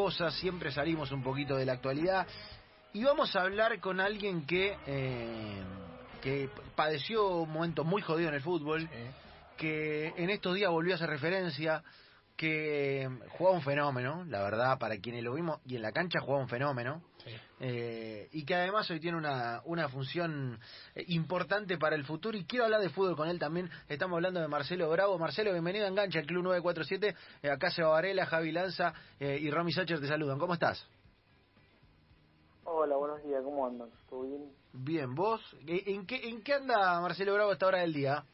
[0.00, 2.26] cosas, siempre salimos un poquito de la actualidad.
[2.94, 5.62] Y vamos a hablar con alguien que, eh,
[6.22, 8.88] que padeció un momento muy jodido en el fútbol,
[9.58, 11.82] que en estos días volvió a hacer referencia,
[12.40, 13.06] que
[13.36, 16.48] jugaba un fenómeno, la verdad, para quienes lo vimos, y en la cancha jugaba un
[16.48, 17.02] fenómeno,
[17.60, 20.58] eh, y que además hoy tiene una, una función
[20.94, 24.40] eh, importante para el futuro, y quiero hablar de fútbol con él también, estamos hablando
[24.40, 25.18] de Marcelo Bravo.
[25.18, 29.50] Marcelo, bienvenido a Engancha, el Club 947, eh, acá Seba Varela, Javi Lanza eh, y
[29.50, 30.88] Romy Sacher te saludan, ¿cómo estás?
[32.64, 33.90] Hola, buenos días, ¿cómo andan?
[34.08, 34.50] ¿Todo bien?
[34.72, 35.42] Bien, ¿vos?
[35.66, 38.24] ¿En qué, ¿En qué anda Marcelo Bravo a esta hora del día?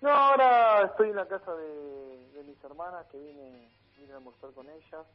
[0.00, 4.52] No, ahora estoy en la casa de, de mis hermanas que vine, vine a almorzar
[4.52, 5.06] con ellas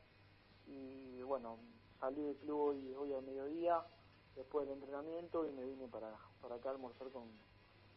[0.68, 1.58] y bueno,
[2.00, 3.80] salí del club hoy, hoy al mediodía
[4.36, 6.10] después del entrenamiento y me vine para,
[6.42, 7.24] para acá a almorzar con,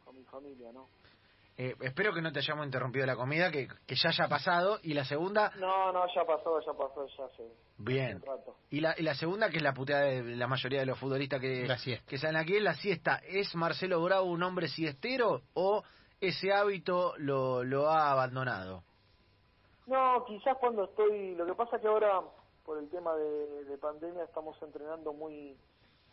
[0.04, 0.86] con mi familia, ¿no?
[1.58, 4.78] Eh, espero que no te hayamos interrumpido la comida, que, que ya haya pasado.
[4.82, 8.16] Y la segunda, No, no, ya pasó, ya pasó, ya hace bien.
[8.16, 8.56] un rato.
[8.68, 11.40] Y la, y la segunda, que es la puteada de la mayoría de los futbolistas
[11.40, 13.22] que, La que salen aquí, es la siesta.
[13.26, 15.82] ¿Es Marcelo Bravo un hombre siestero o
[16.20, 18.82] ese hábito lo, lo ha abandonado?
[19.86, 22.22] No, quizás cuando estoy, lo que pasa que ahora
[22.64, 25.56] por el tema de, de pandemia estamos entrenando muy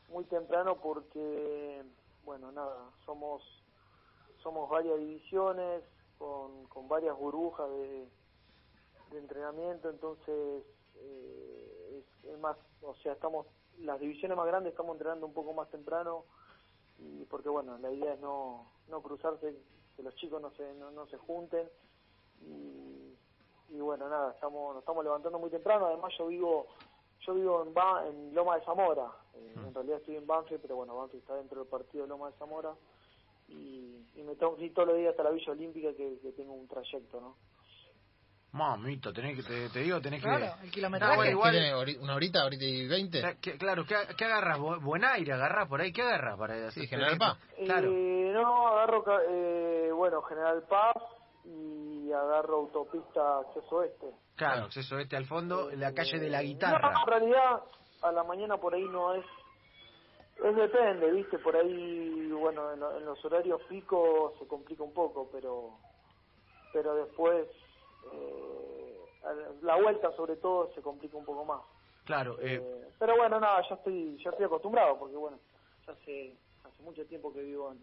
[0.10, 1.84] muy temprano porque
[2.24, 3.42] bueno nada somos
[4.44, 5.84] somos varias divisiones
[6.20, 8.08] con, con varias burbujas de,
[9.12, 10.64] de entrenamiento entonces
[10.98, 13.48] eh, es, es más o sea estamos
[13.80, 16.26] las divisiones más grandes estamos entrenando un poco más temprano
[17.00, 19.58] y porque bueno la idea es no no cruzarse
[19.96, 21.70] que los chicos no se no, no se junten.
[22.42, 23.16] Y,
[23.70, 25.88] y bueno nada estamos nos estamos levantando muy temprano.
[25.88, 26.68] Además yo vivo
[27.26, 29.12] yo vivo en, Ba- en Loma de Zamora.
[29.36, 32.30] Eh, en realidad estoy en Banfield pero bueno Banfield está dentro del partido de Loma
[32.32, 32.76] de Zamora.
[33.48, 36.32] Y, y me tengo que ir todos los días hasta la Villa Olímpica que, que
[36.32, 37.36] tengo un trayecto no
[38.54, 40.66] Mamito, tenés que, te, te digo, tenés Claro, que...
[40.68, 41.12] el kilometraje.
[41.14, 43.38] No, bueno, igual- ¿Tiene hori- una horita, ahorita y veinte?
[43.58, 44.60] Claro, ¿qué, qué agarras?
[44.60, 46.38] Bu- Buen aire, agarras por ahí, ¿qué agarras?
[46.38, 47.38] Para Sí, General Paz.
[47.66, 47.90] Claro.
[47.92, 50.96] Eh, no, agarro, ca- eh, bueno, General Paz
[51.46, 54.12] y agarro autopista acceso oeste.
[54.36, 56.94] Claro, acceso este al fondo, en la Eh, calle de la No, guitarra.
[57.02, 57.62] en realidad,
[58.04, 59.26] a la mañana por ahí no es.
[60.44, 61.40] Es depende, ¿viste?
[61.40, 65.80] Por ahí, bueno, en, en los horarios picos se complica un poco, pero.
[66.72, 67.48] Pero después.
[68.12, 68.98] Eh,
[69.62, 71.62] la vuelta, sobre todo, se complica un poco más.
[72.06, 75.40] Claro, eh, Eh, pero bueno, nada, ya estoy, ya estoy acostumbrado, porque bueno,
[75.88, 77.80] ya hace, hace mucho tiempo que vivo en,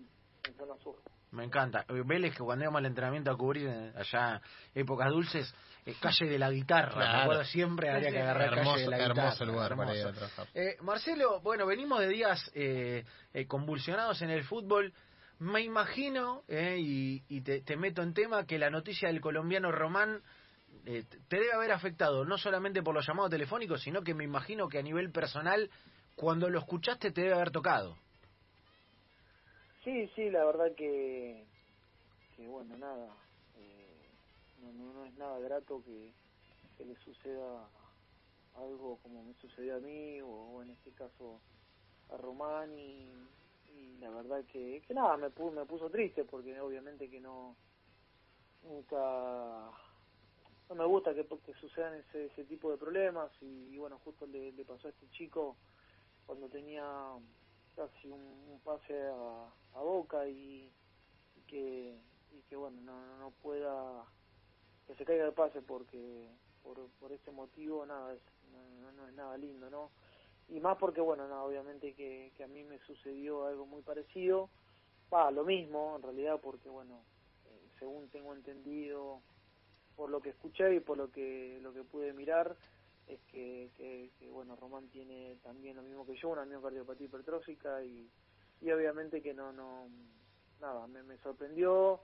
[0.47, 0.97] en zona sur.
[1.33, 1.85] me encanta.
[1.89, 4.41] Eh, Vélez, que cuando íbamos al entrenamiento a cubrir eh, allá
[4.75, 5.55] épocas dulces,
[6.01, 6.89] calle de la guitarra.
[6.97, 7.23] Me Claro.
[7.23, 9.23] acuerdo siempre había que agarrar hermoso, calle de la guitarra.
[9.23, 10.19] hermoso lugar para ir a hermoso.
[10.19, 10.47] trabajar.
[10.55, 14.93] Eh, Marcelo, bueno, venimos de días eh, eh, convulsionados en el fútbol.
[15.41, 20.23] Me imagino, eh, y, y te, meto en tema, que la noticia del colombiano Román
[20.85, 24.69] eh, te debe haber afectado, no solamente por los llamados telefónicos, sino que me imagino
[24.69, 25.71] que a nivel personal,
[26.15, 27.97] cuando lo escuchaste, te debe haber tocado.
[29.83, 31.47] Sí, sí, la verdad que,
[32.37, 33.09] que bueno, nada,
[33.57, 34.11] eh,
[34.61, 36.13] no, no, no es nada grato que,
[36.77, 37.67] que le suceda
[38.57, 41.41] algo como me sucedió a mí o, o en este caso
[42.11, 43.09] a Román y,
[43.73, 47.57] y la verdad que, que nada, me, pu- me puso triste porque obviamente que no,
[48.63, 49.71] nunca,
[50.69, 54.89] no me gusta que, sucedan ese, ese tipo de problemas y, bueno, justo le, pasó
[54.89, 55.59] a este chico
[56.27, 56.85] cuando tenía
[57.77, 60.73] casi un, pase a, Boca y,
[61.47, 61.99] que
[62.33, 64.07] y que bueno no, no- no pueda
[64.87, 66.29] que se caiga el pase porque
[66.63, 68.23] por, por este motivo nada es,
[68.53, 69.91] no, no- no es nada lindo no
[70.51, 74.51] y más porque bueno nada obviamente que, que a mí me sucedió algo muy parecido.
[75.13, 77.03] Va lo mismo en realidad porque bueno
[77.47, 79.23] eh, según tengo entendido
[79.97, 82.57] por lo que escuché y por lo que lo que pude mirar
[83.07, 87.83] es que, que, que, bueno Román tiene también lo mismo que yo una miocardiopatía hipertrófica
[87.85, 88.09] y,
[88.61, 89.89] y obviamente que no no
[90.61, 92.01] nada me, me sorprendió.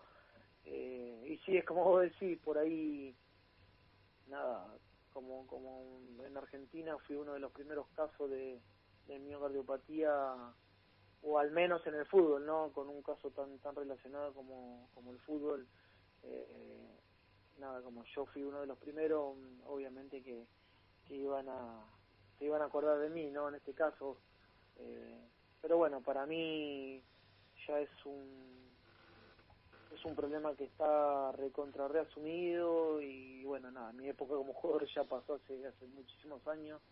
[0.65, 3.15] Eh, y sí es como vos decís por ahí
[4.29, 4.67] nada
[5.17, 8.61] como como en Argentina fui uno de los primeros casos de,
[9.07, 10.13] de miocardiopatía
[11.23, 15.13] o al menos en el fútbol no con un caso tan tan relacionado como como
[15.13, 15.67] el fútbol.
[16.23, 17.01] Eh,
[17.59, 20.47] nada como yo fui uno de los primeros obviamente que
[21.09, 21.83] que iban a
[22.39, 24.19] que iban a acordar de mí no en este caso.
[24.77, 25.19] Eh,
[25.63, 27.03] pero bueno para mí
[27.67, 28.66] ya es un
[29.97, 35.05] es un problema que está recontra reasumido y bueno nada mi época como jugador ya
[35.05, 36.83] pasó hace hace muchísimos años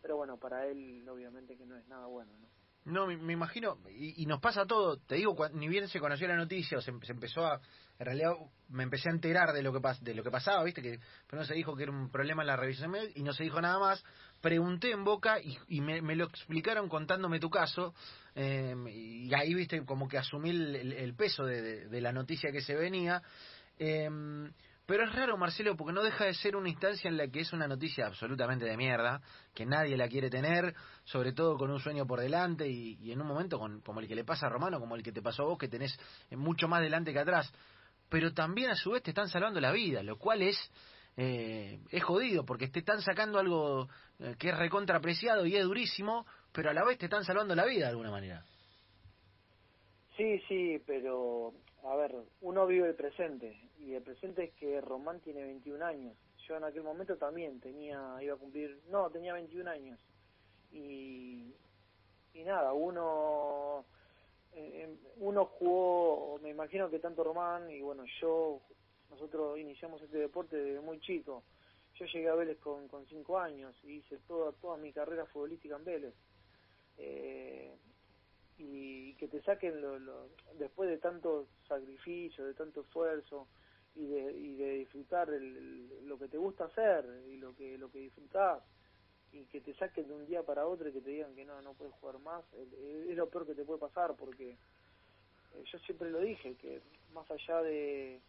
[0.00, 4.26] pero bueno para él obviamente que no es nada bueno no No, me, imagino, y,
[4.26, 7.60] nos pasa todo, te digo, ni bien se conoció la noticia o se, empezó a,
[8.00, 8.32] en realidad
[8.70, 10.98] me empecé a enterar de lo que de lo que pasaba, viste, que
[11.30, 13.78] no se dijo que era un problema en la revisión y no se dijo nada
[13.78, 14.02] más,
[14.40, 17.94] pregunté en Boca y, me, lo explicaron contándome tu caso,
[18.34, 23.22] em, y ahí, viste, como que asumí el, peso de, la noticia que se venía,
[23.78, 24.10] eh,
[24.86, 27.52] pero es raro, Marcelo, porque no deja de ser una instancia en la que es
[27.52, 29.20] una noticia absolutamente de mierda,
[29.54, 30.74] que nadie la quiere tener,
[31.04, 34.24] sobre todo con un sueño por delante y, en un momento como el que le
[34.24, 35.96] pasa a Romano, como el que te pasó a vos, que tenés
[36.30, 37.52] mucho más delante que atrás.
[38.08, 40.58] Pero también a su vez te están salvando la vida, lo cual es
[41.16, 43.88] eh, es jodido, porque te están sacando algo
[44.18, 47.66] eh, que es recontrapreciado y es durísimo, pero a la vez te están salvando la
[47.66, 48.44] vida de alguna manera.
[50.16, 51.52] Sí, sí, pero
[51.84, 56.16] a ver, uno vive el presente y el presente es que Román tiene 21 años.
[56.46, 59.98] Yo en aquel momento también tenía, iba a cumplir, no, tenía 21 años.
[60.72, 61.54] Y,
[62.34, 63.84] y nada, uno,
[64.52, 68.60] eh, uno jugó, me imagino que tanto Román y bueno, yo,
[69.10, 71.42] nosotros iniciamos este deporte desde muy chico.
[71.94, 75.76] Yo llegué a Vélez con, con cinco años y hice toda, toda mi carrera futbolística
[75.76, 76.14] en Vélez.
[76.98, 77.76] Eh,
[78.70, 80.28] y que te saquen lo,
[80.58, 83.48] después de tanto sacrificio, de tanto esfuerzo
[83.94, 87.98] y de, y de disfrutar lo que te gusta hacer y lo que lo que
[87.98, 88.62] disfrutás
[89.32, 91.60] y que te saquen de un día para otro y que te digan que no
[91.62, 96.10] no puedes jugar más es lo peor que te puede pasar porque eh, yo siempre
[96.10, 96.80] lo dije que
[97.12, 98.20] más allá de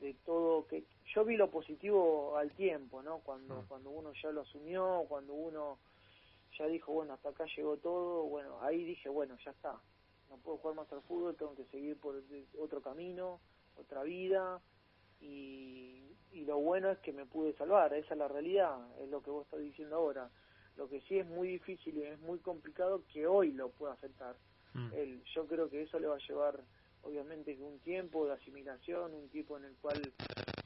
[0.00, 0.84] de todo que
[1.14, 3.66] yo vi lo positivo al tiempo no cuando mm.
[3.66, 5.78] cuando uno ya lo asumió cuando uno
[6.58, 9.78] ya dijo, bueno, hasta acá llegó todo, bueno, ahí dije, bueno, ya está,
[10.30, 12.20] no puedo jugar más al fútbol, tengo que seguir por
[12.58, 13.40] otro camino,
[13.76, 14.60] otra vida,
[15.20, 16.02] y,
[16.32, 19.30] y lo bueno es que me pude salvar, esa es la realidad, es lo que
[19.30, 20.30] vos estás diciendo ahora.
[20.76, 24.36] Lo que sí es muy difícil y es muy complicado que hoy lo pueda aceptar.
[24.74, 24.92] Mm.
[24.94, 26.60] Él, yo creo que eso le va a llevar,
[27.02, 30.00] obviamente, un tiempo de asimilación, un tiempo en el cual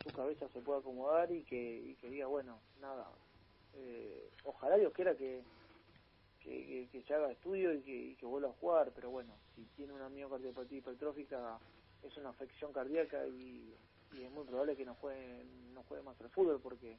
[0.02, 3.08] su cabeza se pueda acomodar y que, y que diga, bueno, nada,
[3.74, 5.42] eh, ojalá Dios quiera que,
[6.42, 10.08] que, que, se haga estudio y que, vuelva a jugar, pero bueno, si tiene una
[10.08, 11.58] miocardiopatía hipertrófica
[12.02, 13.74] es una afección cardíaca y,
[14.12, 16.98] es muy probable que no juegue, no juegue más al fútbol porque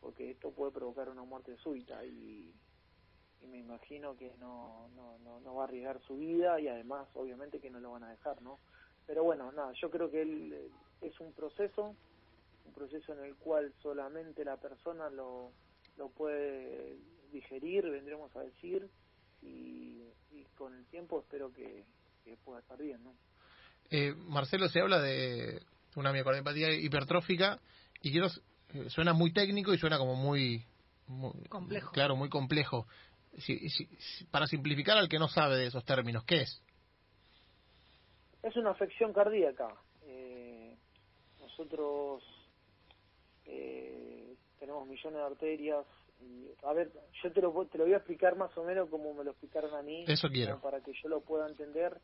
[0.00, 2.52] porque esto puede provocar una muerte súbita y,
[3.46, 7.70] me imagino que no, no, no, va a arriesgar su vida y además obviamente que
[7.70, 8.58] no lo van a dejar, ¿no?
[9.06, 11.94] Pero bueno, nada, yo creo que él es un proceso,
[12.66, 15.52] un proceso en el cual solamente la persona lo,
[15.96, 16.98] lo puede
[17.30, 18.88] digerir, vendremos a decir,
[19.42, 20.02] y,
[20.54, 21.84] con el tiempo espero que,
[22.44, 23.12] pueda estar bien, ¿no?
[23.90, 25.62] Eh, Marcelo, se habla de
[25.96, 27.58] una miocardiopatía hipertrófica
[28.02, 28.28] y quiero,
[28.72, 30.64] eh, suena muy técnico y suena como muy,
[31.48, 31.90] complejo.
[31.90, 32.86] Claro, muy complejo.
[33.38, 33.58] Si,
[34.30, 36.62] para simplificar al que no sabe de esos términos, ¿qué es?
[38.44, 39.74] Es una afección cardíaca.
[40.02, 40.76] Eh,
[41.40, 42.22] nosotros
[44.60, 45.86] tenemos millones de arterias
[46.62, 46.90] a ver,
[47.22, 49.74] yo te lo, te lo voy a explicar más o menos como me lo explicaron
[49.74, 50.04] a mí.
[50.06, 50.60] Eso quiero.
[50.60, 52.00] Para que yo lo pueda entender.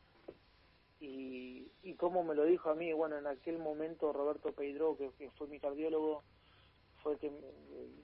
[1.01, 5.31] Y, y como me lo dijo a mí, bueno, en aquel momento Roberto Peidro, que,
[5.33, 6.25] fue mi cardiólogo,
[7.03, 7.31] fue el que,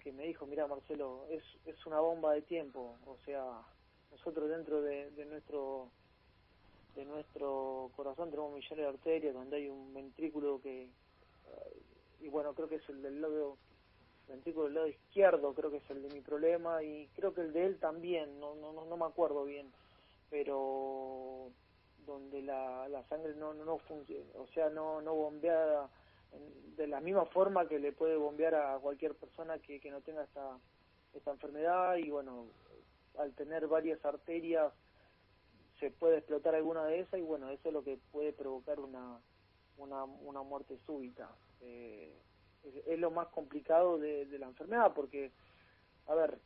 [0.03, 2.99] que me dijo, mira Marcelo, es, es una bomba de tiempo.
[3.07, 3.63] O sea,
[4.11, 5.91] nosotros dentro de, de nuestro
[6.95, 10.91] de nuestro corazón tenemos millones de arterias donde hay un ventrículo que
[12.21, 13.57] y bueno creo que es el del lado
[14.29, 17.53] ventrículo del lado izquierdo creo que es el de mi problema y creo que el
[17.53, 19.71] de él también, no, no, no, me acuerdo bien,
[20.31, 21.51] pero
[22.07, 25.89] donde la, la sangre no, no, funciona, o sea, no, no bombea
[26.77, 30.25] de la misma forma que le puede bombear a cualquier persona que, que no tenga
[30.25, 30.59] esta,
[31.15, 32.47] esta enfermedad y bueno,
[33.19, 34.73] al tener varias arterias
[35.79, 39.19] se puede explotar alguna de esas y bueno, eso es lo que puede provocar una,
[39.79, 41.29] una, una muerte súbita.
[41.61, 42.15] Eh,
[42.87, 45.31] es, lo más complicado de, la enfermedad, porque,
[46.07, 46.39] a ver,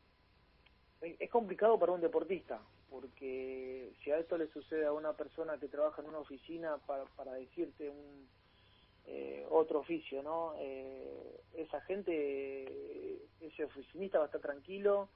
[1.01, 5.69] es complicado para un deportista, porque si a esto le sucede a una persona que
[5.69, 8.29] trabaja en una oficina para, para decirte un
[9.09, 10.55] eh, otro oficio, ¿no?
[10.59, 15.09] Eh, esa gente, ese oficinista va a estar tranquilo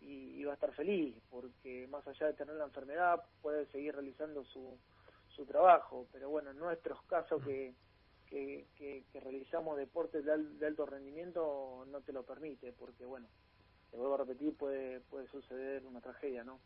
[0.00, 4.44] y, va a estar feliz, porque más allá de tener la enfermedad puede seguir realizando
[4.44, 4.76] su,
[5.28, 7.72] su trabajo, pero bueno, en nuestros casos que
[8.32, 13.26] que, realizamos deportes de, alto rendimiento no te lo permite, porque bueno,
[13.90, 16.58] te vuelvo a repetir, puede, puede suceder una tragedia, ¿no?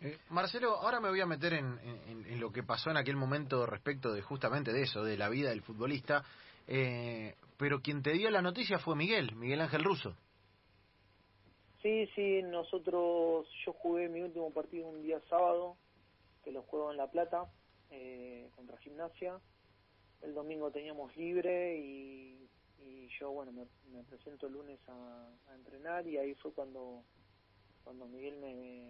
[0.00, 3.66] Eh, Marcelo, ahora me voy a meter en, en, lo que pasó en aquel momento
[3.66, 6.24] respecto de justamente de eso, de la vida del futbolista,
[6.66, 10.16] eh, pero quien te dio la noticia fue Miguel, Miguel Ángel Russo.
[11.82, 15.76] Sí, sí, nosotros, yo jugué mi último partido un día sábado,
[16.44, 17.46] que lo juego en La Plata,
[17.90, 19.38] eh, contra Gimnasia.
[20.22, 22.48] El domingo teníamos libre y,
[23.20, 27.04] yo, bueno, me, presento el lunes a, entrenar y ahí fue cuando,
[27.84, 28.86] cuando Miguel me,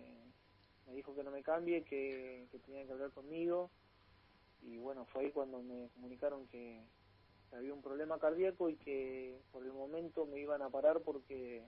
[0.87, 3.71] me dijo que no me cambie, que, que tenía que hablar conmigo
[4.63, 6.81] y bueno, fue ahí cuando me comunicaron que,
[7.53, 11.63] había un problema cardíaco y que por el momento me iban a parar porque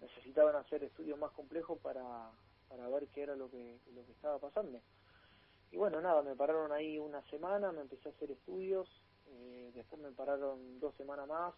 [0.00, 2.30] necesitaban hacer estudios más complejos para,
[2.68, 4.80] para ver qué era lo que, lo que estaba pasando.
[5.74, 8.88] Y bueno, nada, me pararon ahí una semana, me empecé a hacer estudios,
[9.26, 11.52] eh, después me pararon dos semanas más,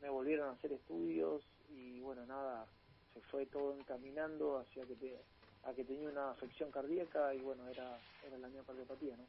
[0.00, 2.64] me volvieron a hacer estudios y bueno, nada,
[3.12, 5.20] se fue todo encaminando hacia que,
[5.64, 9.24] a que tenía una afección cardíaca y bueno, era, era la miocardiopatía, ¿no?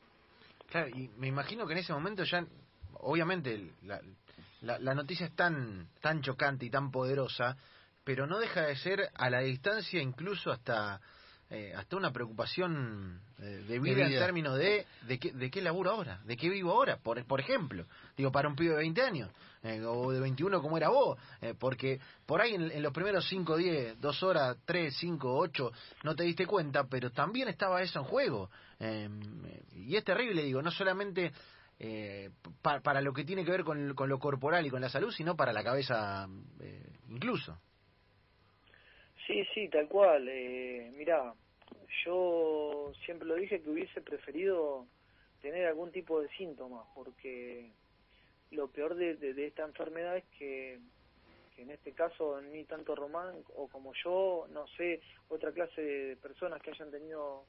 [0.69, 2.47] Claro, y me imagino que en ese momento ya,
[3.01, 3.99] obviamente, la,
[4.61, 7.57] la, la noticia es tan, tan chocante y tan poderosa
[8.05, 11.01] pero no deja de ser a la distancia incluso hasta
[11.51, 15.91] eh, hasta una preocupación eh, de, vida en términos de de qué, de qué laburo
[15.91, 17.85] ahora, de qué vivo ahora, por, por ejemplo,
[18.17, 19.29] digo, para un pibe de 20 años,
[19.61, 21.19] eh, o de 21 como era vos,
[21.59, 25.71] porque por ahí en, los primeros 5, 10, 2 horas, 3, 5, 8,
[26.03, 28.49] no te diste cuenta, pero también estaba eso en juego.
[29.71, 31.31] y es terrible, digo, no solamente
[32.63, 35.35] para lo que tiene que ver con, con, lo corporal y con la salud, sino
[35.35, 36.27] para la cabeza
[37.07, 37.55] incluso.
[39.27, 40.27] Sí, sí, tal cual.
[40.29, 41.33] Eh, mirá,
[42.05, 44.85] yo siempre lo dije que hubiese preferido
[45.41, 47.71] tener algún tipo de síntomas, porque
[48.51, 50.79] lo peor de, de, esta enfermedad es que,
[51.55, 56.15] que, en este caso ni tanto Román o como yo, no sé, otra clase de
[56.17, 57.45] personas que hayan tenido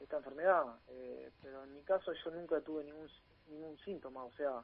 [0.00, 3.08] esta enfermedad, eh, pero en mi caso yo nunca tuve ningún,
[3.48, 4.62] ningún síntoma, o sea,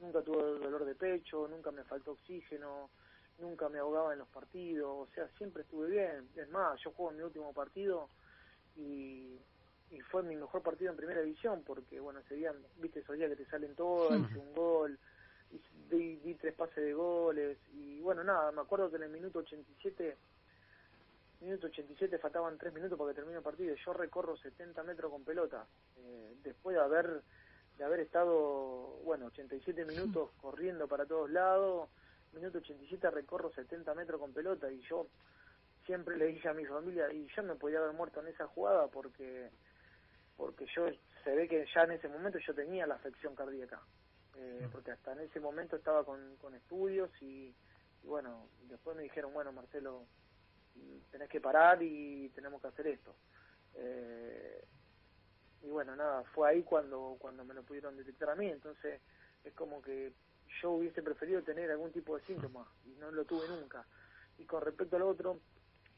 [0.00, 2.90] nunca tuve dolor de pecho, nunca me faltó oxígeno,
[3.38, 6.28] nunca me ahogaba en los partidos, o sea, siempre estuve bien.
[6.36, 8.08] Es más, yo juego en mi último partido
[8.76, 9.38] y,
[9.90, 13.30] y fue mi mejor partido en primera división, porque, bueno, ese día, viste, esos días
[13.30, 14.98] que te salen hice un gol,
[15.90, 19.40] di, di tres pases de goles, y bueno, nada, me acuerdo que en el minuto
[19.40, 20.16] 87
[21.40, 23.74] minuto 87 faltaban tres minutos para que termine el partido.
[23.74, 25.66] Yo recorro 70 metros con pelota.
[25.98, 27.22] Eh, después de haber
[27.76, 31.88] de haber estado, bueno, 87 minutos corriendo para todos lados,
[32.34, 35.08] minuto 87 recorro 70 metros con pelota y yo
[35.86, 38.88] siempre le dije a mi familia y yo me podía haber muerto en esa jugada
[38.88, 39.50] porque
[40.36, 40.86] porque yo
[41.22, 43.80] se ve que ya en ese momento yo tenía la afección cardíaca
[44.36, 47.54] eh, porque hasta en ese momento estaba con, con estudios y,
[48.02, 50.06] bueno después me dijeron bueno Marcelo
[51.10, 53.14] tenés que parar y tenemos que hacer esto
[53.76, 54.64] eh,
[55.62, 59.00] y bueno nada fue ahí cuando cuando me lo pudieron detectar a mí entonces
[59.44, 60.12] es como que
[60.60, 63.84] yo hubiese preferido tener algún tipo de síntoma y no lo tuve nunca.
[64.38, 65.40] Y con respecto al otro,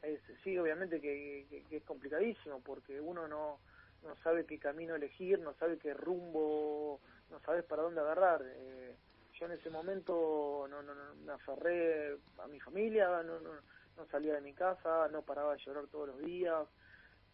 [0.02, 3.60] es, sí, obviamente que, es complicadísimo porque uno no,
[4.02, 8.42] no sabe qué camino elegir, no sabe qué rumbo, no sabes para dónde agarrar.
[8.44, 8.94] Eh,
[9.38, 13.50] yo en ese momento no, no, no, me aferré a mi familia, no, no,
[13.96, 16.66] no salía de mi casa, no paraba de llorar todos los días.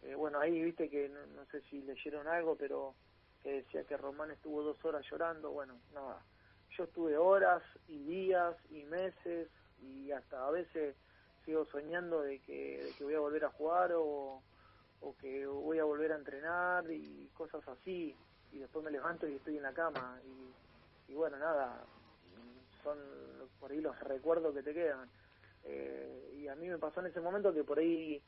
[0.01, 2.95] Eh, bueno, ahí viste que no, no sé si leyeron algo, pero
[3.41, 5.51] que decía que Román estuvo dos horas llorando.
[5.51, 6.21] Bueno, nada,
[6.77, 9.49] yo estuve horas y días y meses
[9.81, 10.95] y hasta a veces
[11.45, 14.41] sigo soñando de que, de que voy a volver a jugar o,
[15.01, 18.15] o que voy a volver a entrenar y cosas así.
[18.51, 20.19] Y después me levanto y estoy en la cama.
[21.07, 21.85] Y, bueno nada
[22.81, 22.97] son
[23.59, 25.07] por ahí los recuerdos que te quedan.
[25.63, 28.21] Eh, y a mí me pasó en ese momento que por ahí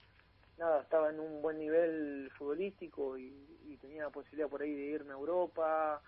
[0.57, 5.11] nada estaba en un buen nivel futbolístico y tenía la posibilidad por ahí de irme
[5.11, 6.01] a Europa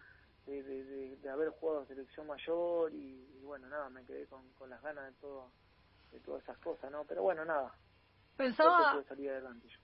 [0.51, 5.05] de, de, haber jugado selección mayor y, bueno, nada, me quedé con, con las ganas
[5.05, 5.51] de todo
[6.11, 7.03] de todas esas cosas, ¿no?
[7.05, 7.73] Pero bueno, nada.
[8.37, 9.03] Pensaba,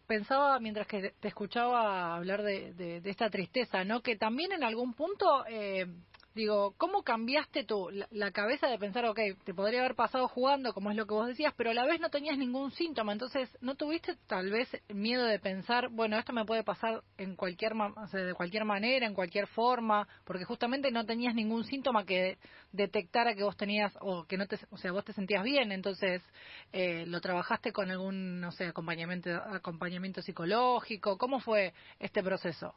[0.05, 4.01] pensaba mientras que te escuchaba hablar de, de, de, esta tristeza, ¿no?
[4.01, 5.87] Que también en algún punto eh,
[6.35, 10.89] Digo, ¿cómo cambiaste tu, la, cabeza de pensar, ok, te podría haber pasado jugando, como
[10.89, 13.13] es lo que vos decías, pero a la vez no tenías ningún síntoma?
[13.13, 17.73] Entonces, ¿no tuviste tal vez miedo de pensar, bueno, esto me puede pasar en cualquier,
[17.73, 22.39] de cualquier manera, en cualquier forma, porque justamente no tenías ningún síntoma que
[22.71, 26.23] detectara que vos tenías, o que no te, o sea, vos te sentías bien, entonces,
[26.71, 31.15] eh, ¿lo trabajaste con algún, no sé, acompañamiento, acompañamiento psicológico?
[31.19, 32.73] ¿Cómo fue este proceso?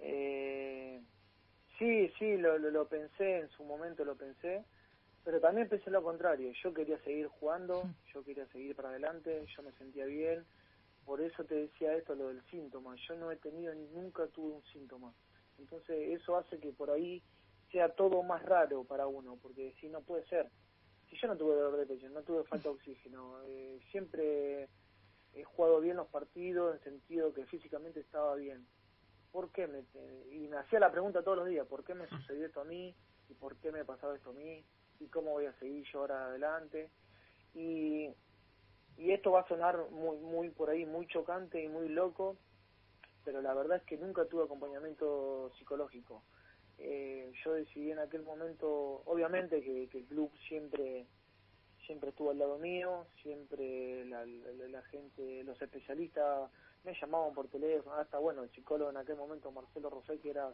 [0.00, 0.55] Eh
[1.78, 4.64] Sí, sí, lo, lo, pensé, en su momento lo pensé,
[5.22, 9.62] pero también pensé lo contrario, yo quería seguir jugando, yo quería seguir para adelante, yo
[9.62, 10.46] me sentía bien,
[11.04, 14.62] por eso te decía esto, lo del síntoma, yo no he tenido, nunca tuve un
[14.72, 15.12] síntoma,
[15.58, 17.22] entonces eso hace que por ahí
[17.70, 20.50] sea todo más raro para uno, porque si no puede ser,
[21.10, 24.70] si yo no tuve dolor de pecho, no tuve falta de oxígeno, eh, siempre
[25.34, 28.66] he jugado bien los partidos en sentido que físicamente estaba bien.
[29.36, 29.66] ¿Por qué?
[29.66, 29.84] Me,
[30.32, 32.94] y me hacía la pregunta todos los días, ¿por qué me sucedió esto a mí?
[33.28, 34.64] ¿Y por qué me pasaba esto a mí?
[34.98, 36.88] ¿Y cómo voy a seguir yo ahora adelante?
[37.52, 38.08] Y,
[38.96, 42.38] y esto va a sonar muy, muy por ahí, muy chocante y muy loco,
[43.26, 46.22] pero la verdad es que nunca tuve acompañamiento psicológico.
[46.78, 51.08] Eh, yo decidí en aquel momento, obviamente que, el club siempre
[51.84, 54.24] siempre estuvo al lado mío, siempre la,
[54.90, 56.50] gente, los especialistas
[56.86, 60.50] me llamaban por teléfono, hasta bueno, el psicólogo en aquel momento, Marcelo Rosé, que era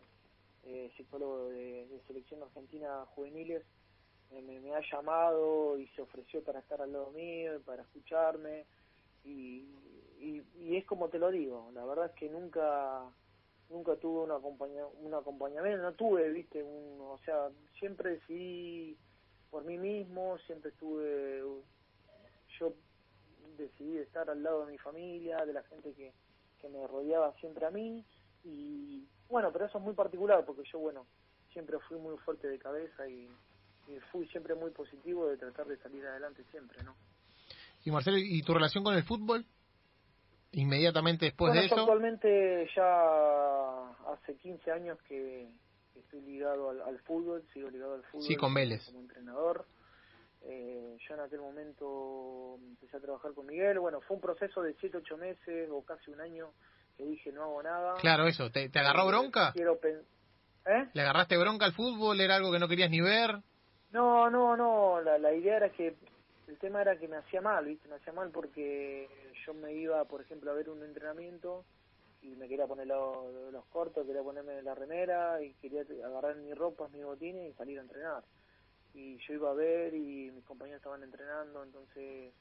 [0.65, 3.63] eh, psicólogo de, selección argentina juveniles,
[4.31, 8.65] me, ha llamado y se ofreció para estar al lado mío, para escucharme,
[9.25, 9.69] y,
[10.19, 13.13] y es como te lo digo, la verdad es que nunca
[13.73, 18.97] nunca tuve un, un acompañamiento, no tuve, viste, un, o sea, siempre decidí
[19.51, 21.43] por mí mismo, siempre estuve,
[22.59, 22.75] yo
[23.57, 26.13] decidí estar al lado de mi familia, de la gente que,
[26.61, 28.05] que me rodeaba siempre a mí,
[28.45, 31.07] y bueno, pero eso es muy particular, porque yo, bueno,
[31.53, 33.29] siempre fui muy fuerte de cabeza y,
[33.89, 36.95] y fui siempre muy positivo de tratar de salir adelante siempre, ¿no?
[37.85, 39.45] Y Marcelo, ¿y tu relación con el fútbol?
[40.53, 41.81] Inmediatamente después de eso.
[41.81, 45.49] Actualmente ya hace 15 años que
[45.95, 48.85] estoy ligado al, fútbol, sigo ligado al fútbol sí, con Vélez.
[48.87, 49.67] como entrenador.
[50.45, 53.79] Eh, yo en aquel momento empecé a trabajar con Miguel.
[53.79, 56.53] Bueno, fue un proceso de 7, 8 meses o casi un año
[56.97, 57.95] que dije no hago nada.
[58.01, 58.51] Claro, eso.
[58.51, 59.53] ¿Te, agarró eh, bronca?
[59.53, 59.79] Quiero
[60.65, 60.89] ¿Eh?
[60.93, 62.21] ¿Le agarraste bronca al fútbol?
[62.21, 63.39] ¿Era algo que no querías ni ver?
[63.91, 65.01] No, no, no.
[65.01, 65.97] La, la idea era que
[66.49, 67.89] el tema era que me hacía mal, ¿viste?
[67.89, 69.09] Me hacía mal porque
[69.47, 71.65] yo me iba, por ejemplo, a ver un entrenamiento
[72.23, 76.91] y me quería poner los, cortos, quería ponerme la remera y quería agarrar mis ropas,
[76.93, 78.23] mis botines y salir a entrenar.
[78.95, 82.33] Y yo iba a ver y mis compañeros estaban entrenando, entonces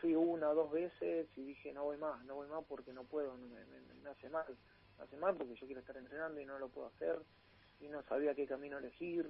[0.00, 3.04] fui una o dos veces y dije no voy más, no voy más porque no
[3.04, 3.64] puedo, me,
[4.02, 4.44] me, hace mal,
[4.98, 7.18] me hace mal porque yo quiero estar entrenando y no lo puedo hacer
[7.80, 9.26] y no sabía qué camino elegir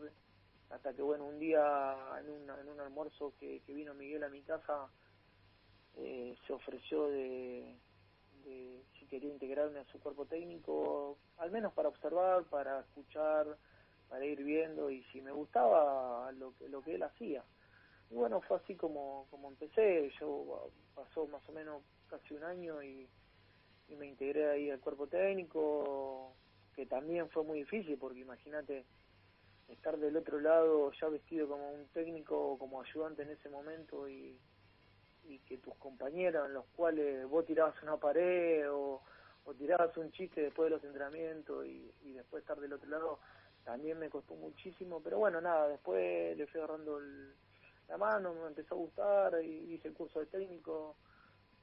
[0.70, 4.42] hasta que bueno un día en, en un almuerzo que, que vino Miguel a mi
[4.42, 4.88] casa
[5.96, 7.74] eh, se ofreció de,
[8.98, 13.56] si quería integrarme a su cuerpo técnico, al menos para observar, para escuchar,
[14.08, 17.44] para ir viendo y si me gustaba lo que, lo que él hacía.
[18.10, 22.82] Y bueno, fue así como, como empecé, yo pasó más o menos casi un año
[22.82, 23.08] y,
[23.96, 26.34] me integré ahí al cuerpo técnico,
[26.74, 28.84] que también fue muy difícil porque imagínate
[29.68, 34.08] estar del otro lado ya vestido como un técnico o como ayudante en ese momento
[34.08, 34.36] y,
[35.28, 39.02] y que tus compañeros en los cuales vos tirabas una pared o,
[39.58, 43.18] tirabas un chiste después de los entrenamientos y, después estar del otro lado
[43.66, 47.00] también me costó muchísimo, pero bueno, nada, después le fui agarrando
[47.88, 50.94] la mano, me empezó a gustar, y hice el curso de técnico,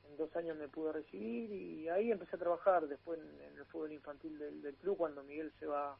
[0.09, 3.93] en dos años me pude recibir y ahí empecé a trabajar después en, el fútbol
[3.93, 5.97] infantil del, del, club cuando Miguel se va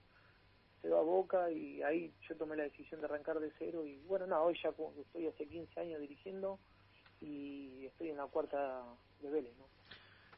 [0.81, 3.99] se va a Boca y ahí yo tomé la decisión de arrancar de cero y
[3.99, 6.59] bueno, nada, hoy ya estoy hace 15 años dirigiendo
[7.21, 8.83] y estoy en la cuarta
[9.21, 9.69] de Vélez, ¿no?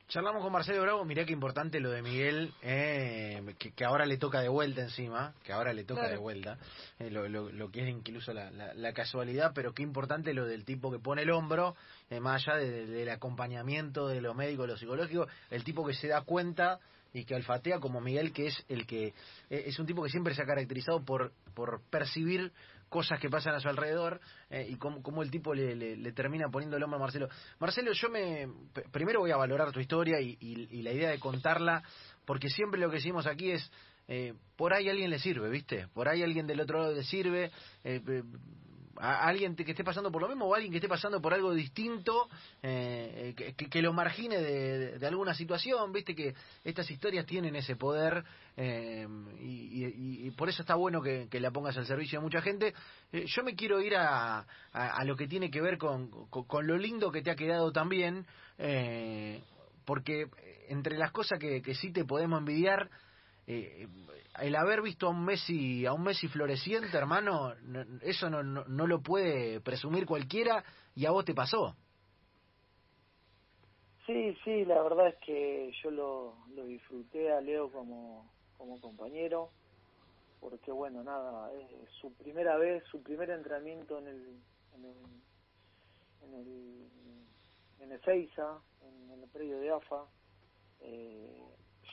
[0.08, 4.40] Charlamos con Marcelo Bravo, mirá qué importante lo de Miguel, eh, que, ahora le toca
[4.40, 6.60] de vuelta encima, que ahora le toca de vuelta,
[7.00, 10.92] eh, lo, lo, que es incluso la, la, casualidad, pero qué importante lo del tipo
[10.92, 11.76] que pone el hombro,
[12.12, 16.08] eh, más allá del acompañamiento de lo médico, de lo psicológico, el tipo que se
[16.08, 16.80] da cuenta
[17.12, 19.16] y que olfatea como Miguel, que es el que
[19.50, 22.52] es un tipo que siempre se ha caracterizado por, por percibir
[22.96, 26.84] cosas que pasan a su alrededor eh, y cómo, el tipo le, termina poniendo el
[26.84, 27.28] hombro a Marcelo.
[27.60, 28.48] Marcelo, yo me
[28.90, 31.84] primero voy a valorar tu historia y, y, la idea de contarla,
[32.24, 33.70] porque siempre lo que decimos aquí es,
[34.08, 35.90] eh, por ahí alguien le sirve, ¿viste?
[35.94, 37.52] Por ahí alguien del otro lado le sirve.
[37.84, 38.00] Eh,
[38.98, 41.54] a alguien que esté pasando por lo mismo o alguien que esté pasando por algo
[41.54, 42.30] distinto
[42.62, 48.24] eh, que, lo margine de, alguna situación viste que estas historias tienen ese poder
[48.58, 49.08] eh,
[49.42, 52.74] y, por eso está bueno que, la pongas al servicio de mucha gente.
[53.12, 56.78] Eh, yo me quiero ir a, a, lo que tiene que ver con, con, lo
[56.78, 58.26] lindo que te ha quedado también
[59.86, 60.28] porque
[60.70, 62.90] entre las cosas que, que sí te podemos envidiar
[63.48, 63.88] eh,
[64.40, 67.54] el haber visto a un Messi a un Messi floreciente hermano
[68.02, 70.64] eso no, no, lo puede presumir cualquiera
[70.96, 71.76] y a vos te pasó.
[74.06, 79.50] Sí sí la verdad es que yo lo, lo disfruté a Leo como como compañero
[80.40, 84.40] porque bueno nada es su primera vez su primer entrenamiento en el
[84.76, 84.96] en el
[86.24, 86.90] en el,
[87.82, 90.06] en el Seiza, en, el predio de AFA
[90.82, 91.44] eh,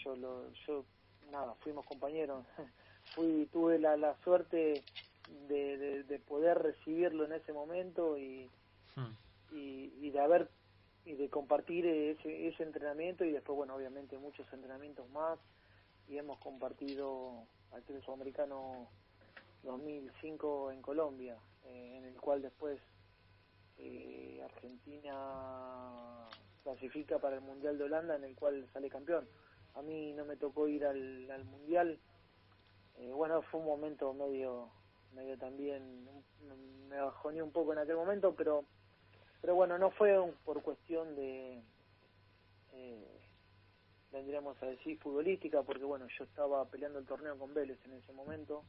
[0.03, 0.85] yo lo yo
[1.33, 2.45] nada, fuimos compañeros.
[3.15, 4.85] Fui, tuve la, la suerte
[5.49, 8.49] de, de, poder recibirlo en ese momento y,
[8.95, 9.57] hmm.
[9.57, 10.49] y, y, de haber
[11.05, 15.39] y de compartir ese, ese entrenamiento y después, bueno, obviamente muchos entrenamientos más
[16.09, 18.89] y hemos compartido al Club Sudamericano
[19.65, 22.79] 2005 en Colombia, eh, en el cual después
[23.79, 26.29] eh, Argentina
[26.63, 29.27] clasifica para el Mundial de Holanda, en el cual sale campeón.
[29.75, 31.99] A mí no me tocó ir al, al Mundial.
[32.97, 34.71] Eh, bueno, fue un momento medio
[35.15, 36.09] medio también,
[36.89, 38.65] me bajoné un poco en aquel momento, pero
[39.41, 41.61] pero bueno, no fue por cuestión de,
[42.73, 43.21] eh,
[44.13, 48.13] vendríamos a decir, futbolística, porque bueno, yo estaba peleando el torneo con Vélez en ese
[48.13, 48.63] momento,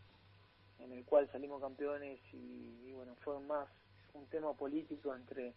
[0.80, 3.70] en el cual salimos campeones y, bueno, fue más
[4.14, 5.54] un tema político entre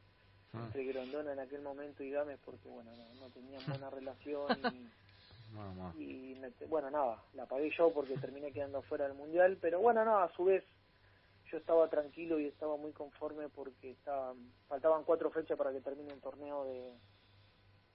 [0.52, 0.64] ah.
[0.66, 4.48] entre Grondona en aquel momento y Gámez porque bueno no, tenían buena relación
[5.98, 6.36] y,
[6.68, 10.32] bueno nada la pagué yo porque terminé quedando fuera del mundial pero bueno no a
[10.32, 10.64] su vez
[11.50, 16.12] yo estaba tranquilo y estaba muy conforme porque estaban, faltaban cuatro fechas para que termine
[16.12, 16.92] un torneo de,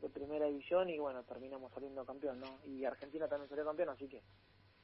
[0.02, 2.60] de primera división y bueno, terminamos saliendo campeón, ¿no?
[2.66, 4.22] Y Argentina también salió campeón, así que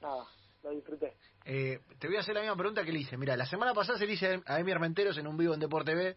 [0.01, 0.25] nada,
[0.63, 1.15] lo disfruté.
[1.45, 3.17] Eh, te voy a hacer la misma pregunta que le hice.
[3.17, 5.95] Mira, la semana pasada se le hice a Emi Armenteros en un vivo en Deporte
[5.95, 6.15] B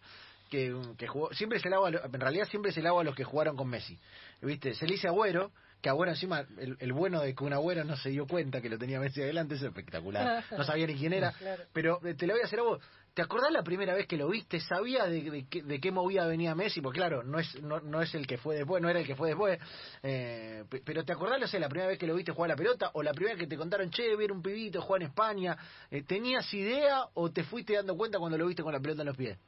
[0.50, 3.56] que, que jugó, siempre se hago, en realidad siempre se hago a los que jugaron
[3.56, 3.98] con Messi.
[4.42, 4.74] ¿Viste?
[4.74, 7.96] Se le hice a Agüero que Agüero encima, el, bueno de que un Agüero no
[7.96, 10.44] se dio cuenta que lo tenía Messi adelante, es espectacular.
[10.50, 11.32] No sabía ni quién era.
[11.72, 12.80] Pero eh, te lo voy a hacer a vos.
[13.14, 14.60] ¿Te acordás la primera vez que lo viste?
[14.60, 16.80] ¿Sabía de, de, qué movida venía Messi?
[16.80, 19.16] Porque claro, no es no, no, es el que fue después, no era el que
[19.16, 19.58] fue después.
[20.02, 22.90] Eh, pero ¿te acordás, no sé, la primera vez que lo viste jugar la pelota?
[22.94, 25.56] ¿O la primera vez que te contaron, che, ver un pibito jugar en España?
[25.90, 29.06] Eh, ¿Tenías idea o te fuiste dando cuenta cuando lo viste con la pelota en
[29.06, 29.38] los pies?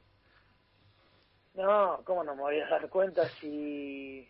[1.53, 4.27] No, ¿cómo no me voy a dar cuenta si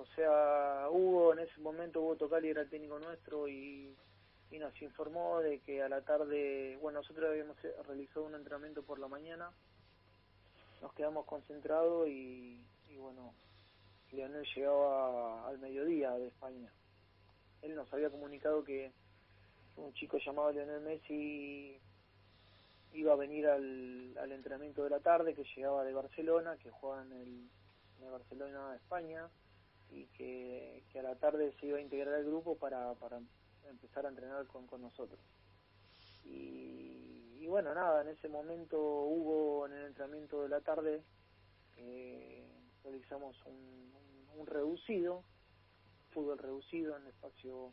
[0.00, 3.94] o sea, Hugo en ese momento, Hugo Tocali era el técnico nuestro y,
[4.50, 7.56] y nos informó de que a la tarde, bueno, nosotros habíamos
[7.86, 9.50] realizado un entrenamiento por la mañana,
[10.80, 13.34] nos quedamos concentrados y, y bueno,
[14.12, 16.72] Leonel llegaba al mediodía de España.
[17.62, 18.92] Él nos había comunicado que
[19.76, 21.78] un chico llamado Leonel Messi
[22.92, 27.02] iba a venir al, al entrenamiento de la tarde, que llegaba de Barcelona, que jugaba
[27.02, 27.50] en el,
[27.98, 29.28] en el Barcelona, España,
[29.90, 33.20] y que, a la tarde se iba a integrar al grupo para, para
[33.68, 35.20] empezar a entrenar con, con nosotros.
[36.24, 41.02] Y, bueno, nada, en ese momento hubo en el entrenamiento de la tarde,
[41.76, 42.46] eh,
[42.82, 43.92] realizamos un,
[44.36, 45.24] un, reducido,
[46.10, 47.72] fútbol reducido en el espacio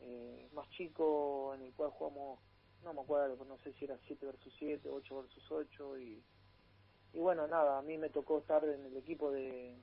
[0.00, 2.40] eh, más chico, en el cual jugamos,
[2.82, 6.24] no me acuerdo, no sé si era 7 versus 7, 8 versus 8, y,
[7.12, 9.76] y bueno, nada, a mí me tocó estar en el equipo de,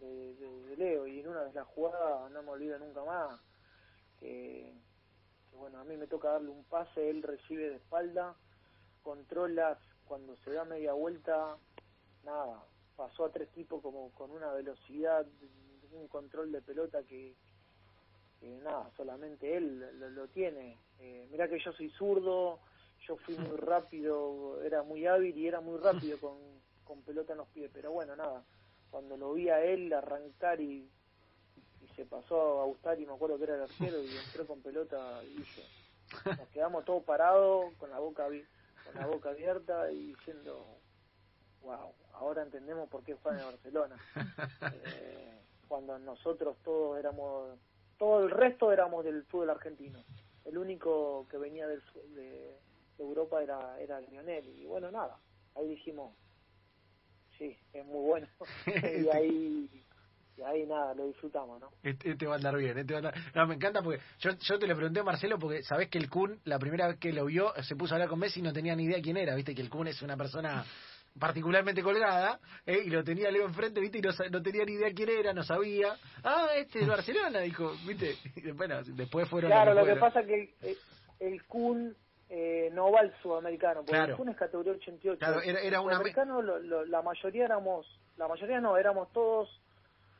[0.00, 3.40] de, Leo y en una de las jugadas no me olvido nunca más
[4.18, 4.74] que,
[5.52, 8.34] bueno a mí me toca darle un pase él recibe de espalda
[9.02, 11.56] controla cuando se da media vuelta
[12.24, 12.64] nada
[12.96, 15.26] pasó a tres tipos como con una velocidad
[15.92, 17.34] un control de pelota que,
[18.62, 20.78] nada solamente él lo, tiene.
[20.98, 22.58] Eh, mira que yo soy zurdo
[23.06, 26.36] yo fui muy rápido era muy hábil y era muy rápido con,
[26.84, 28.44] con pelota en los pies pero bueno nada
[28.94, 30.88] cuando lo vi a él arrancar y,
[31.96, 35.20] se pasó a gustar y me acuerdo que era el arquero y entró con pelota
[35.24, 35.44] y
[36.26, 40.64] nos quedamos todos parados con la boca con la boca abierta y diciendo
[41.62, 43.96] wow ahora entendemos por qué fue en Barcelona
[44.72, 47.58] eh, cuando nosotros todos éramos
[47.98, 50.04] todo el resto éramos del fútbol argentino.
[50.44, 51.82] El único que venía del
[52.14, 52.56] de,
[52.98, 55.18] Europa era era Lionel y bueno nada
[55.56, 56.12] ahí dijimos
[57.38, 58.28] sí, es muy bueno.
[58.66, 59.84] y ahí
[60.36, 61.70] y ahí nada, lo disfrutamos, ¿no?
[61.82, 63.14] Este, este, va a andar bien, este va a andar...
[63.34, 66.10] No, me encanta porque yo, yo te le pregunté a Marcelo porque sabés que el
[66.10, 68.52] Kun, la primera vez que lo vio, se puso a hablar con Messi y no
[68.52, 70.64] tenía ni idea quién era, viste que el Kun es una persona
[71.18, 72.82] particularmente colgada, ¿eh?
[72.84, 75.44] y lo tenía Leo enfrente, viste, y no, no, tenía ni idea quién era, no
[75.44, 75.94] sabía.
[76.24, 78.16] Ah, este es Barcelona, dijo, viste.
[78.34, 79.52] Y bueno, después fueron...
[79.52, 80.76] Claro, lo que pasa que el,
[81.20, 81.96] el Kun
[82.36, 84.24] eh, no va al sudamericano, porque claro.
[84.28, 85.18] es categoría 88.
[85.20, 85.92] Claro, era, era una...
[85.92, 89.48] sudamericano la mayoría éramos, la mayoría no, éramos todos,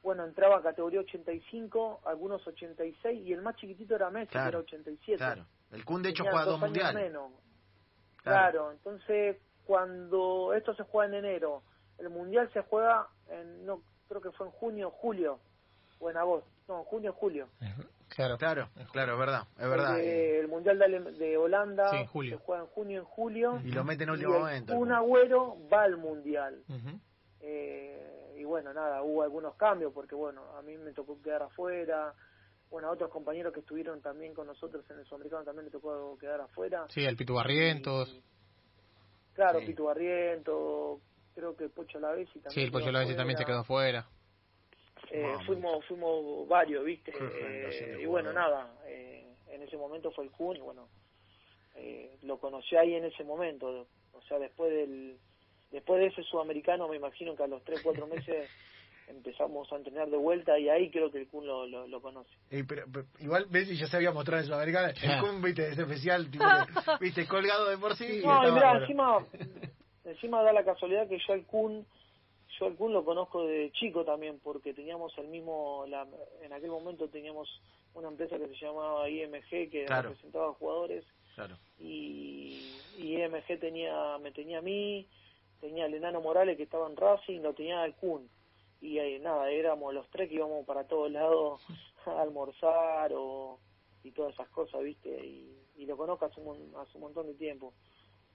[0.00, 5.18] bueno, entraba categoría 85, algunos 86, y el más chiquitito era Messi, que era 87.
[5.18, 6.94] Claro, el Kun de hecho juega dos mundiales.
[6.94, 7.32] Menos.
[8.22, 8.70] Claro.
[8.70, 11.64] entonces cuando esto se juega en enero,
[11.98, 15.40] el mundial se juega en, no, creo que fue en junio, julio,
[15.98, 17.48] o en agosto, no, junio, julio.
[18.14, 20.00] Claro, claro, claro, es verdad, es verdad.
[20.00, 20.78] el Mundial
[21.18, 23.60] de, Holanda se juega en junio, en julio.
[23.64, 24.76] Y lo meten en último momento.
[24.76, 26.62] Un agüero va al Mundial.
[27.40, 32.14] eh, y bueno, nada, hubo algunos cambios porque bueno, a mí me tocó quedar afuera.
[32.70, 36.16] bueno, a otros compañeros que estuvieron también con nosotros en el Sudamericano también le tocó
[36.18, 36.86] quedar afuera.
[36.90, 38.20] Sí, el Pitu Barrientos.
[39.32, 41.00] claro, Pitu Barrientos,
[41.34, 42.52] creo que Pocho Lavesi también.
[42.52, 44.06] Sí, el Pocho Lavesi también se quedó afuera.
[45.10, 47.12] Eh, fuimos fuimos varios, ¿viste?
[47.12, 50.88] Eh, y bueno, nada, eh, en ese momento fue el Kun y bueno,
[51.76, 55.18] eh, lo conocí ahí en ese momento, o sea, después del
[55.70, 58.50] después de ese sudamericano me imagino que a los 3, 4 meses
[59.08, 62.30] empezamos a entrenar de vuelta y ahí creo que el Kun lo, lo, conoce.
[62.66, 62.84] pero,
[63.18, 66.44] igual Messi ya se había mostrado en Sudamericana, el Kun, viste, es especial, tipo,
[67.00, 68.22] viste, colgado de por sí.
[68.24, 69.26] No, y mira, encima,
[70.04, 71.86] encima da la casualidad que yo el Kun,
[72.58, 76.06] yo el Kun lo conozco de chico también, porque teníamos el mismo, la,
[76.42, 77.48] en aquel momento teníamos
[77.94, 81.56] una empresa que se llamaba IMG, que representaba jugadores, claro.
[81.78, 85.06] y, y IMG tenía, me tenía a mí,
[85.60, 88.28] tenía al enano Morales que estaba en Racing, lo tenía al Kun
[88.84, 91.60] y ahí, nada, éramos los tres que íbamos para todos lados
[92.06, 93.58] a almorzar o
[94.02, 95.08] y todas esas cosas, ¿viste?
[95.24, 97.72] Y, y lo conozco hace un, hace un montón de tiempo.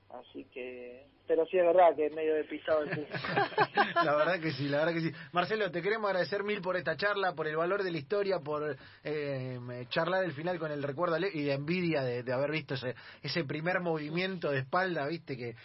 [0.09, 2.89] Así que, pero sí es verdad que es medio de pisado el
[4.03, 5.11] La verdad que sí, la verdad que sí.
[5.31, 8.75] Marcelo, te queremos agradecer mil por esta charla, por el valor de la historia, por
[9.03, 13.43] eh, charlar el final con el recuerdo y de envidia de, haber visto ese, ese
[13.43, 15.55] primer movimiento de espalda, viste que,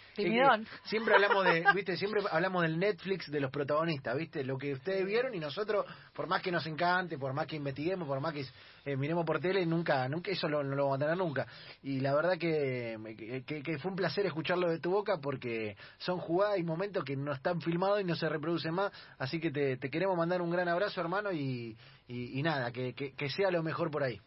[0.83, 5.03] siempre hablamos de, viste, siempre hablamos del Netflix de los protagonistas, viste, lo que ustedes
[5.07, 8.45] vieron y nosotros, por más que nos encante, por más que investiguemos, por más que
[8.85, 11.47] eh, miremos por tele, nunca, nunca eso no lo vamos a tener nunca.
[11.81, 16.19] Y la verdad que, que, que fue un placer escucharlo de tu boca porque son
[16.19, 18.91] jugadas y momentos que no están filmados y no se reproducen más.
[19.17, 21.75] Así que te, queremos mandar un gran abrazo, hermano, y,
[22.07, 24.21] y, nada, que, que, sea lo mejor por ahí.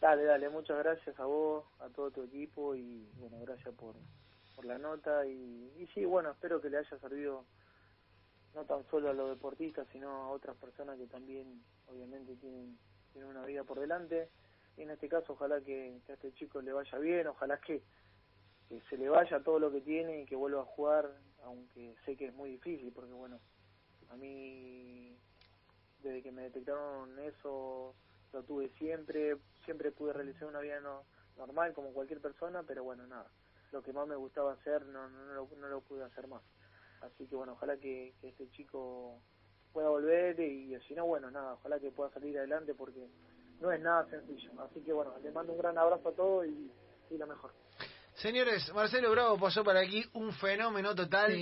[0.00, 3.94] Dale, dale, muchas gracias a vos, a todo tu equipo y bueno, gracias por,
[4.56, 7.44] por la nota y, y sí, bueno, espero que le haya servido
[8.58, 12.76] no tan solo a los deportistas, sino a otras personas que también obviamente tienen,
[13.12, 14.30] tienen una vida por delante.
[14.76, 17.82] Y en este caso, ojalá que, a este chico le vaya bien, ojalá que,
[18.90, 21.08] se le vaya todo lo que tiene y que vuelva a jugar,
[21.44, 23.38] aunque sé que es muy difícil, porque bueno,
[24.10, 25.16] a mí
[26.02, 27.94] desde que me detectaron eso
[28.32, 31.04] lo tuve siempre, siempre pude realizar una vida no,
[31.38, 33.30] normal como cualquier persona, pero bueno, nada,
[33.72, 36.42] lo que más me gustaba hacer no, no, lo, no lo pude hacer más.
[37.02, 39.20] Así que bueno, ojalá que, este chico
[39.72, 43.08] pueda volver y, si no, bueno, nada, ojalá que pueda salir adelante porque
[43.60, 44.50] no es nada sencillo.
[44.62, 46.70] Así que bueno, le mando un gran abrazo a todos y,
[47.10, 47.52] y lo mejor.
[48.14, 51.32] Señores, Marcelo Bravo pasó para aquí un fenómeno total.